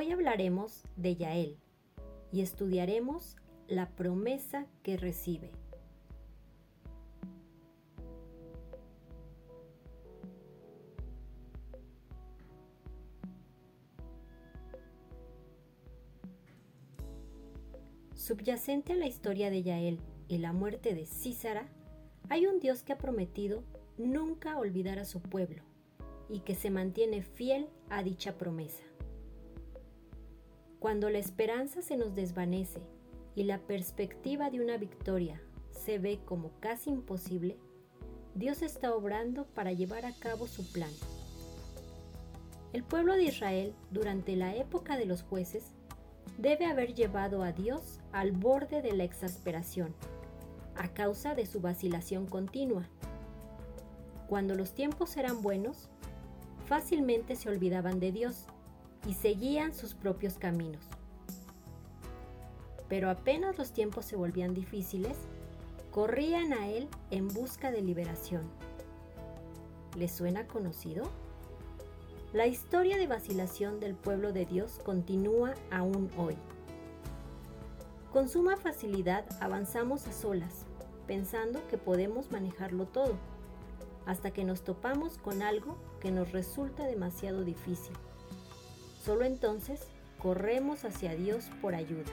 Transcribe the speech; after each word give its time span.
Hoy 0.00 0.12
hablaremos 0.12 0.84
de 0.94 1.16
Yael 1.16 1.58
y 2.30 2.42
estudiaremos 2.42 3.34
la 3.66 3.88
promesa 3.96 4.68
que 4.84 4.96
recibe. 4.96 5.50
Subyacente 18.14 18.92
a 18.92 18.96
la 18.96 19.08
historia 19.08 19.50
de 19.50 19.64
Yael 19.64 19.98
y 20.28 20.38
la 20.38 20.52
muerte 20.52 20.94
de 20.94 21.06
Císara, 21.06 21.66
hay 22.28 22.46
un 22.46 22.60
Dios 22.60 22.84
que 22.84 22.92
ha 22.92 22.98
prometido 22.98 23.64
nunca 23.96 24.58
olvidar 24.58 25.00
a 25.00 25.04
su 25.04 25.20
pueblo 25.20 25.64
y 26.28 26.38
que 26.42 26.54
se 26.54 26.70
mantiene 26.70 27.22
fiel 27.22 27.68
a 27.90 28.04
dicha 28.04 28.38
promesa. 28.38 28.87
Cuando 30.78 31.10
la 31.10 31.18
esperanza 31.18 31.82
se 31.82 31.96
nos 31.96 32.14
desvanece 32.14 32.80
y 33.34 33.42
la 33.42 33.58
perspectiva 33.58 34.48
de 34.48 34.60
una 34.60 34.76
victoria 34.76 35.42
se 35.70 35.98
ve 35.98 36.20
como 36.24 36.52
casi 36.60 36.90
imposible, 36.90 37.58
Dios 38.36 38.62
está 38.62 38.94
obrando 38.94 39.46
para 39.46 39.72
llevar 39.72 40.06
a 40.06 40.12
cabo 40.12 40.46
su 40.46 40.70
plan. 40.70 40.90
El 42.72 42.84
pueblo 42.84 43.14
de 43.14 43.24
Israel, 43.24 43.74
durante 43.90 44.36
la 44.36 44.54
época 44.54 44.96
de 44.96 45.06
los 45.06 45.22
jueces, 45.22 45.74
debe 46.36 46.66
haber 46.66 46.94
llevado 46.94 47.42
a 47.42 47.50
Dios 47.50 47.98
al 48.12 48.30
borde 48.30 48.80
de 48.80 48.92
la 48.92 49.02
exasperación, 49.02 49.96
a 50.76 50.94
causa 50.94 51.34
de 51.34 51.46
su 51.46 51.60
vacilación 51.60 52.26
continua. 52.26 52.88
Cuando 54.28 54.54
los 54.54 54.74
tiempos 54.74 55.16
eran 55.16 55.42
buenos, 55.42 55.88
fácilmente 56.66 57.34
se 57.34 57.48
olvidaban 57.48 57.98
de 57.98 58.12
Dios 58.12 58.46
y 59.08 59.14
seguían 59.14 59.72
sus 59.72 59.94
propios 59.94 60.34
caminos. 60.34 60.84
Pero 62.90 63.08
apenas 63.08 63.56
los 63.56 63.72
tiempos 63.72 64.04
se 64.04 64.16
volvían 64.16 64.52
difíciles, 64.52 65.16
corrían 65.90 66.52
a 66.52 66.68
Él 66.68 66.88
en 67.10 67.26
busca 67.28 67.70
de 67.70 67.80
liberación. 67.80 68.42
¿Les 69.96 70.12
suena 70.12 70.46
conocido? 70.46 71.08
La 72.34 72.46
historia 72.46 72.98
de 72.98 73.06
vacilación 73.06 73.80
del 73.80 73.94
pueblo 73.94 74.34
de 74.34 74.44
Dios 74.44 74.78
continúa 74.84 75.54
aún 75.70 76.10
hoy. 76.18 76.36
Con 78.12 78.28
suma 78.28 78.58
facilidad 78.58 79.24
avanzamos 79.40 80.06
a 80.06 80.12
solas, 80.12 80.66
pensando 81.06 81.66
que 81.68 81.78
podemos 81.78 82.30
manejarlo 82.30 82.84
todo, 82.84 83.14
hasta 84.04 84.32
que 84.32 84.44
nos 84.44 84.64
topamos 84.64 85.16
con 85.16 85.40
algo 85.40 85.78
que 85.98 86.10
nos 86.10 86.32
resulta 86.32 86.84
demasiado 86.84 87.42
difícil 87.42 87.94
Solo 89.04 89.24
entonces 89.24 89.80
corremos 90.18 90.84
hacia 90.84 91.14
Dios 91.14 91.50
por 91.60 91.74
ayuda. 91.74 92.10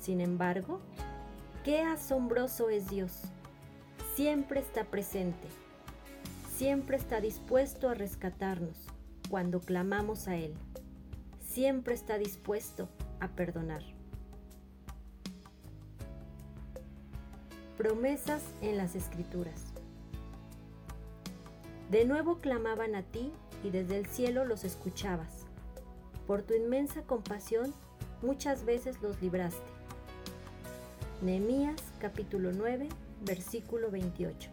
Sin 0.00 0.20
embargo, 0.20 0.80
qué 1.64 1.82
asombroso 1.82 2.70
es 2.70 2.88
Dios. 2.88 3.22
Siempre 4.14 4.60
está 4.60 4.84
presente. 4.84 5.48
Siempre 6.56 6.96
está 6.96 7.20
dispuesto 7.20 7.88
a 7.88 7.94
rescatarnos 7.94 8.76
cuando 9.30 9.60
clamamos 9.60 10.28
a 10.28 10.36
Él. 10.36 10.54
Siempre 11.40 11.94
está 11.94 12.18
dispuesto 12.18 12.88
a 13.20 13.28
perdonar. 13.28 13.82
Promesas 17.78 18.42
en 18.60 18.76
las 18.76 18.94
Escrituras. 18.94 19.72
De 21.90 22.04
nuevo 22.04 22.38
clamaban 22.38 22.94
a 22.94 23.02
ti 23.02 23.32
y 23.62 23.70
desde 23.70 23.98
el 23.98 24.06
cielo 24.06 24.44
los 24.44 24.64
escuchabas. 24.64 25.46
Por 26.26 26.42
tu 26.42 26.54
inmensa 26.54 27.02
compasión 27.02 27.74
muchas 28.22 28.64
veces 28.64 29.00
los 29.02 29.20
libraste. 29.20 29.58
Nehemías 31.22 31.82
capítulo 31.98 32.52
9, 32.52 32.88
versículo 33.22 33.90
28. 33.90 34.50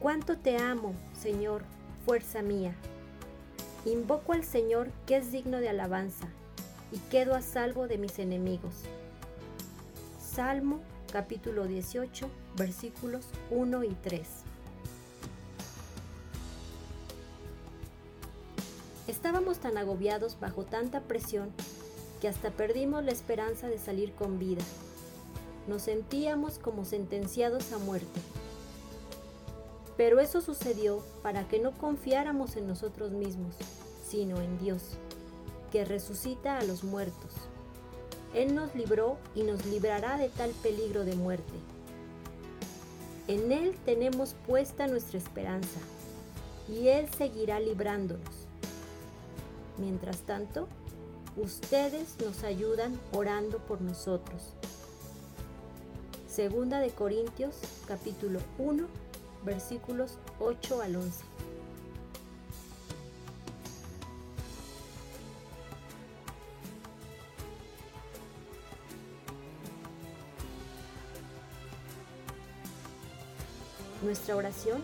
Cuánto 0.00 0.38
te 0.38 0.56
amo, 0.56 0.94
Señor, 1.12 1.62
fuerza 2.06 2.42
mía. 2.42 2.74
Invoco 3.84 4.32
al 4.32 4.44
Señor 4.44 4.90
que 5.06 5.16
es 5.18 5.30
digno 5.30 5.58
de 5.58 5.68
alabanza 5.68 6.26
y 6.90 6.98
quedo 7.10 7.34
a 7.34 7.42
salvo 7.42 7.86
de 7.86 7.98
mis 7.98 8.18
enemigos. 8.18 8.84
Salmo 10.18 10.80
capítulo 11.12 11.66
18, 11.66 12.30
versículos 12.56 13.26
1 13.50 13.84
y 13.84 13.94
3. 14.02 14.39
Estábamos 19.10 19.58
tan 19.58 19.76
agobiados 19.76 20.38
bajo 20.38 20.62
tanta 20.62 21.00
presión 21.00 21.50
que 22.20 22.28
hasta 22.28 22.52
perdimos 22.52 23.02
la 23.02 23.10
esperanza 23.10 23.66
de 23.66 23.76
salir 23.76 24.12
con 24.12 24.38
vida. 24.38 24.62
Nos 25.66 25.82
sentíamos 25.82 26.60
como 26.60 26.84
sentenciados 26.84 27.72
a 27.72 27.78
muerte. 27.78 28.20
Pero 29.96 30.20
eso 30.20 30.40
sucedió 30.40 31.02
para 31.24 31.48
que 31.48 31.58
no 31.58 31.72
confiáramos 31.72 32.54
en 32.54 32.68
nosotros 32.68 33.10
mismos, 33.10 33.56
sino 34.08 34.40
en 34.40 34.56
Dios, 34.60 34.92
que 35.72 35.84
resucita 35.84 36.58
a 36.58 36.62
los 36.62 36.84
muertos. 36.84 37.32
Él 38.32 38.54
nos 38.54 38.76
libró 38.76 39.16
y 39.34 39.42
nos 39.42 39.66
librará 39.66 40.18
de 40.18 40.28
tal 40.28 40.50
peligro 40.62 41.04
de 41.04 41.16
muerte. 41.16 41.58
En 43.26 43.50
Él 43.50 43.74
tenemos 43.84 44.36
puesta 44.46 44.86
nuestra 44.86 45.18
esperanza, 45.18 45.80
y 46.68 46.86
Él 46.86 47.08
seguirá 47.18 47.58
librándonos. 47.58 48.49
Mientras 49.78 50.18
tanto, 50.22 50.68
ustedes 51.36 52.16
nos 52.24 52.44
ayudan 52.44 52.98
orando 53.12 53.58
por 53.58 53.80
nosotros. 53.80 54.54
Segunda 56.28 56.80
de 56.80 56.90
Corintios 56.90 57.56
capítulo 57.86 58.40
1 58.58 58.86
versículos 59.44 60.18
8 60.38 60.82
al 60.82 60.96
11. 60.96 61.24
Nuestra 74.02 74.34
oración 74.34 74.82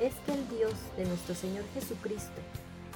es 0.00 0.14
que 0.26 0.32
el 0.32 0.48
Dios 0.48 0.72
de 0.96 1.04
nuestro 1.04 1.34
Señor 1.34 1.64
Jesucristo, 1.74 2.40